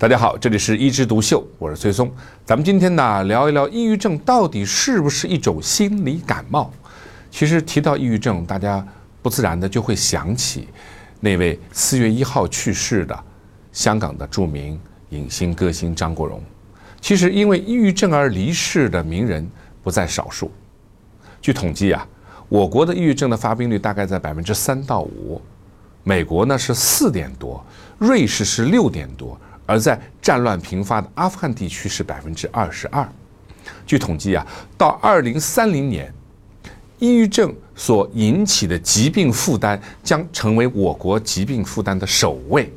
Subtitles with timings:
[0.00, 2.08] 大家好，这里是一枝独秀，我是崔松。
[2.44, 6.70] 咱们今天呢聊一聊抑郁症到底是不是一种心理感冒？
[7.32, 8.86] 其实提到抑郁症，大家
[9.20, 10.68] 不自然的就会想起
[11.18, 13.24] 那位四月一号去世的
[13.72, 16.40] 香港的著名影星歌星张国荣。
[17.00, 19.44] 其实因为抑郁症而离世的名人
[19.82, 20.48] 不在少数。
[21.40, 22.06] 据统计啊，
[22.48, 25.42] 我国的抑郁症的发病率大概在百分之三到五，
[26.04, 27.60] 美国呢是四点多，
[27.98, 29.36] 瑞士是六点多。
[29.68, 33.06] 而在战乱频发的阿富汗地区是百分之二十二。
[33.84, 34.46] 据统计啊，
[34.78, 36.10] 到二零三零年，
[36.98, 42.72] 抑郁症所引起的疾病负担将成为我国疾病负担的首位。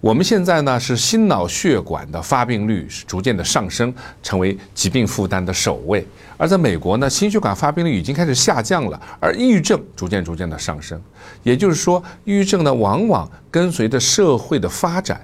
[0.00, 6.04] 我们现在呢是心脑血管的发病率是逐渐的上升，成为疾病负担的首位。
[6.38, 10.98] 而在美国呢，心血管发病率已经开始下降了，而抑郁症逐渐逐渐的上升。
[11.42, 15.20] 也就是说，抑郁症呢往往跟随着社会的发展。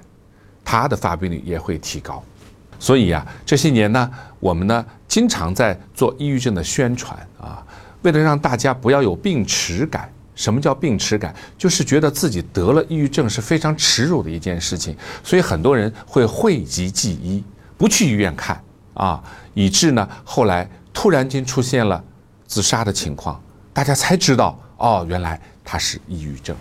[0.63, 2.23] 它的发病率也会提高，
[2.79, 7.65] 所以啊，这些年呢，我们呢经常在做抑郁症的宣传啊，
[8.03, 10.11] 为了让大家不要有病耻感。
[10.35, 11.35] 什么叫病耻感？
[11.57, 17.43] 就是觉得自己得了抑郁症是非常耻辱的一件事情，所以很多人会讳疾忌医，
[17.77, 18.57] 不去医院看
[18.93, 19.21] 啊，
[19.53, 22.01] 以致呢后来突然间出现了
[22.47, 23.37] 自杀的情况，
[23.73, 26.55] 大家才知道哦，原来他是抑郁症。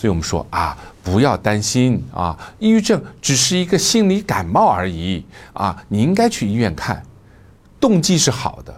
[0.00, 7.02] 所以我们说啊，不要担心啊，抑郁症只是一个心理感冒而已啊，你应该去医院看，
[7.78, 8.74] 动机是好的，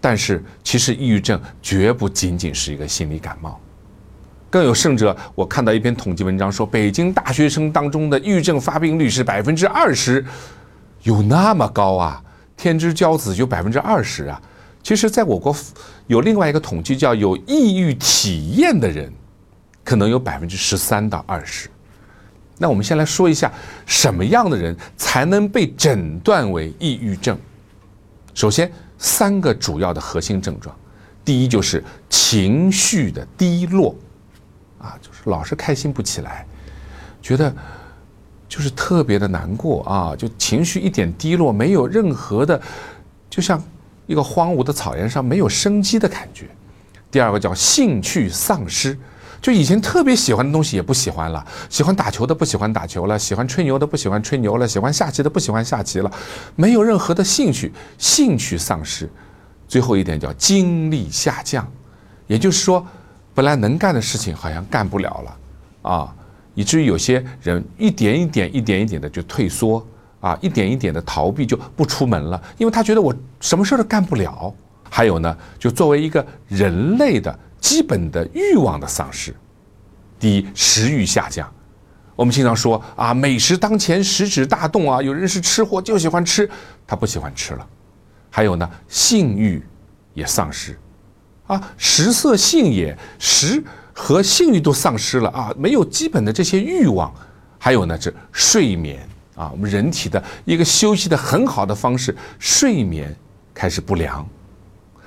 [0.00, 3.60] 但是其实抑郁症绝不仅仅是一个心理感冒，
[4.50, 10.26] 更有甚者，我看到一篇统计文章说，北京大学生当中的抑郁症发病率是百分之二十，
[11.04, 12.20] 有那么高啊？
[12.56, 14.42] 天之骄子就百分之二十啊？
[14.82, 15.54] 其实，在我国
[16.08, 19.12] 有另外一个统计，叫有抑郁体验的人。
[19.84, 21.68] 可能有百分之十三到二十。
[22.56, 23.52] 那我们先来说一下，
[23.84, 27.36] 什么样的人才能被诊断为抑郁症？
[28.32, 30.74] 首先，三个主要的核心症状，
[31.24, 33.94] 第一就是情绪的低落，
[34.78, 36.46] 啊，就是老是开心不起来，
[37.20, 37.52] 觉得
[38.48, 42.60] 就是特别的难过啊，就情绪一点低落，没有任何的，
[43.28, 43.60] 就像
[44.06, 46.46] 一个荒芜的草原上没有生机的感觉。
[47.10, 48.96] 第二个叫兴趣丧失。
[49.44, 56.10] 就以前特别喜欢的东西也不喜欢了，喜欢打球的不喜欢打球了，喜欢吹牛的不喜欢吹牛了，喜欢下棋的不喜欢下棋了，
[56.56, 59.06] 没有任何的兴趣，兴趣丧失。
[59.68, 61.70] 最后一点叫精力下降，
[62.26, 62.86] 也就是说，
[63.34, 66.14] 本来能干的事情好像干不了了啊，
[66.54, 69.86] 以至于有些人一点一点、一点一点的就退缩
[70.20, 74.54] 啊，一点一点的逃避就不出门了，因为他觉得我什么事都干不了。
[74.88, 77.38] 还有呢，就作为一个人类的。
[77.64, 79.34] 基本的欲望的丧失，
[80.20, 81.50] 第一，食欲下降。
[82.14, 85.00] 我们经常说啊，美食当前，食指大动啊。
[85.00, 86.48] 有人是吃货，就喜欢吃，
[86.86, 87.66] 他不喜欢吃了。
[88.28, 89.64] 还有呢，性欲
[90.12, 90.78] 也丧失，
[91.46, 93.64] 啊，食色性也，食
[93.94, 97.10] 和性欲都丧失了啊，没有基本的这些欲望。
[97.58, 99.00] 还有呢，这睡眠
[99.34, 103.16] 啊，我们人体的一个休息的很好的方式，睡眠
[103.54, 104.28] 开始不良。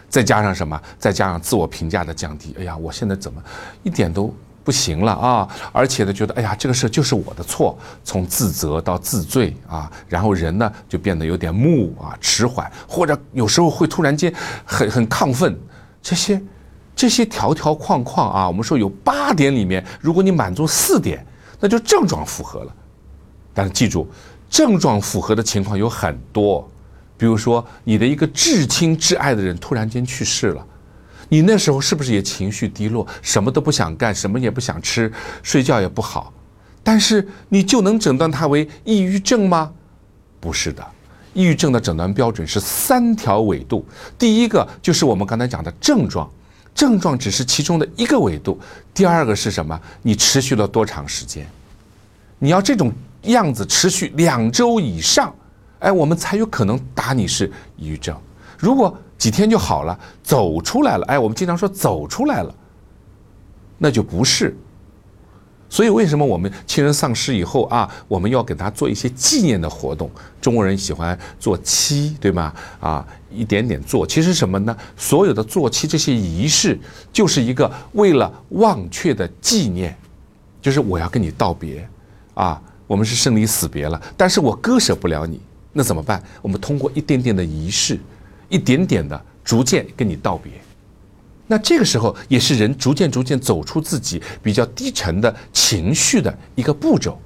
[0.10, 0.80] 再加上什么？
[0.98, 2.56] 再加上自我评价的降低。
[2.60, 3.42] 哎呀，我现在怎么
[3.84, 5.48] 一点都不行了啊？
[5.72, 14.34] 而且呢，觉得哎呀，这个事就是我的错，从自责到自罪啊，然后人呢就变得有点木啊，迟缓，或者有时候会突然间
[14.66, 15.58] 很很亢奋。
[16.02, 16.42] 这些
[16.96, 21.26] 这些条条框框啊，我们说有八点里面，如果你满足四点，
[21.60, 22.74] 那就症状符合了。
[23.54, 24.08] 但是记住，
[24.50, 26.68] 症状符合的情况有很多。
[27.18, 30.66] 比如说，你的一个至亲至爱的人突然间去世了，
[31.30, 35.12] 你那时候是不是也情绪低落，什么都不想干，什么也不想吃，
[35.42, 36.32] 睡觉也不好？
[36.84, 39.72] 但是你就能诊断它为抑郁症吗？
[40.40, 40.86] 不是的，
[41.34, 43.84] 抑郁症的诊断标准是三条维度。
[44.18, 46.30] 第一个就是我们刚才讲的症状，
[46.76, 48.60] 症状只是其中的一个维度。
[48.94, 49.78] 第二个是什么？
[50.04, 51.46] 你持续了多长时间？
[52.38, 55.34] 你要这种样子持续两周以上。
[55.80, 58.16] 哎，我们才有可能打你是抑郁症。
[58.58, 62.54] 如果几天就好了，走出来了，哎，我们经常说走出来了，
[63.78, 64.56] 那就不是。
[65.70, 70.10] 所以为什么我们亲人丧失以后啊，我们要给他做一些纪念的活动？
[70.40, 72.54] 中国人喜欢做七，对吗？
[72.80, 74.76] 啊，一点点做，其实什么呢？
[74.96, 76.80] 所有的做七这些仪式，
[77.12, 79.94] 就是一个为了忘却的纪念，
[80.62, 81.86] 就是我要跟你道别，
[82.34, 85.38] 啊，我们是生离死别了，但是我割舍不了你。
[85.78, 86.22] 那怎么办？
[86.42, 88.00] 我们通过一点点的仪式，
[88.50, 90.52] 一点点的逐渐跟你道别。
[91.46, 97.22] 那这个时候也是人逐渐逐渐走出自己比较低沉的情绪的一个步骤。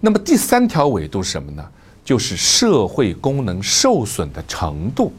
[0.00, 1.62] 那么第三条纬度是什么呢？
[2.02, 5.12] 就是社会功能受损的程度。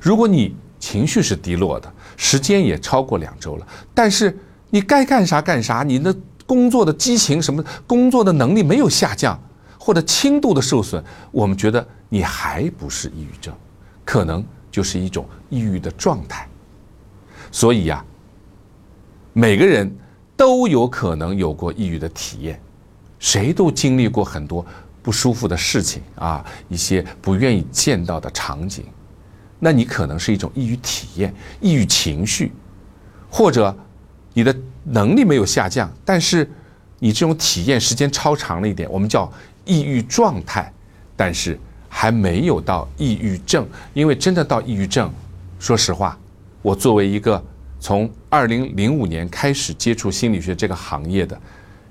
[0.00, 4.36] 如果你情绪是低落的，时间也超过两周了，但是
[4.70, 6.14] 你该干啥干啥，你的
[6.44, 9.40] 工作的激情什么，工作的能力没有下降，
[9.82, 13.52] 或者轻度的受损，我们觉得你还不是抑郁症，
[14.04, 16.46] 可能就是一种抑郁的状态。
[17.50, 18.04] 所以呀，
[19.32, 19.90] 每个人
[20.36, 22.60] 都有可能有过抑郁的体验，
[23.18, 24.64] 谁都经历过很多
[25.02, 28.84] 不舒服的事情啊，一些不愿意见到的场景。
[29.58, 32.52] 那你可能是一种抑郁体验、抑郁情绪，
[33.30, 33.74] 或者
[34.34, 34.54] 你的
[34.84, 36.48] 能力没有下降，但是
[36.98, 39.30] 你这种体验时间超长了一点，我们叫
[39.70, 40.72] 抑郁状态，
[41.14, 41.56] 但是
[41.88, 43.64] 还没有到抑郁症。
[43.94, 45.08] 因为真的到抑郁症，
[45.60, 46.18] 说实话，
[46.60, 47.40] 我作为一个
[47.78, 51.40] 从二零零五年开始接触心理学这个行业的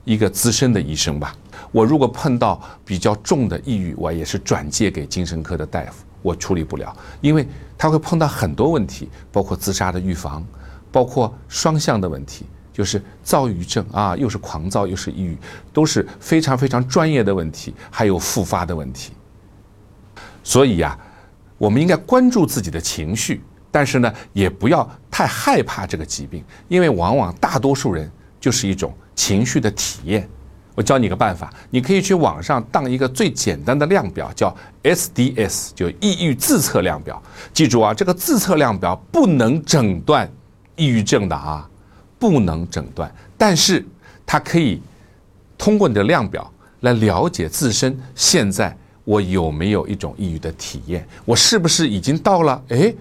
[0.03, 1.33] 一个资深的医生吧，
[1.71, 6.03] 我如果碰到比较重的抑郁，我也是转介给精神科的大夫。
[6.21, 7.47] 我处理不了，因为
[7.77, 10.45] 他会碰到很多问题，包括自杀的预防，
[10.91, 15.37] 包括双向的问题，就是躁郁症啊，又是狂躁又是抑郁，
[15.73, 19.11] 都是非常非常专业的问题，还有复发的问题。
[20.43, 20.97] 所以呀，
[21.57, 30.27] 我们应该关注自己的情绪，但是呢，也不要太害怕这个疾病，因为往往大多数人就是一种情绪的体验。
[30.75, 37.21] 我教你个办法，你可以去网上当一个最简单的量表，叫 SDS，就抑郁自测量表。
[37.51, 40.31] 记住啊，这个自测量表不能诊断
[40.77, 41.68] 抑郁症的啊，
[42.19, 43.83] 不能诊断，但是
[44.25, 44.81] 它可以
[45.57, 46.51] 通过你的量表
[46.81, 48.75] 来了解自身现在
[49.05, 52.93] 我有没有一种抑郁的体验，我是不是已经到了哎，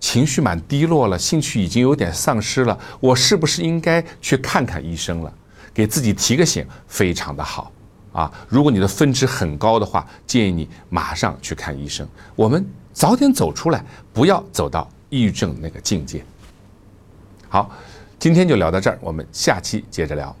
[0.00, 5.32] 情绪蛮低落了，兴趣已经有点丧失了，我是不是应该去看看医生了？
[5.72, 7.70] 给自己提个醒，非常的好
[8.12, 8.32] 啊！
[8.48, 12.06] 如果你的分值很高的话，建议你马上去看医生。
[12.36, 16.24] 我们早点走出来，不要走到抑郁症那个境界。
[17.48, 17.70] 好，
[18.24, 20.34] 今天就聊到这儿，我们下期接着聊。